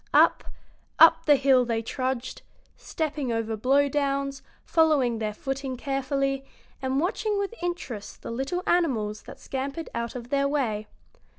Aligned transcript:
Up, 0.15 0.45
up 0.97 1.27
the 1.27 1.35
hill 1.35 1.63
they 1.63 1.83
trudged, 1.83 2.41
stepping 2.75 3.31
over 3.31 3.55
blow 3.55 3.87
downs, 3.87 4.41
following 4.65 5.19
their 5.19 5.31
footing 5.31 5.77
carefully, 5.77 6.43
and 6.81 6.99
watching 6.99 7.37
with 7.37 7.53
interest 7.61 8.23
the 8.23 8.31
little 8.31 8.63
animals 8.65 9.21
that 9.21 9.39
scampered 9.39 9.89
out 9.93 10.15
of 10.15 10.29
their 10.29 10.47
way. 10.47 10.87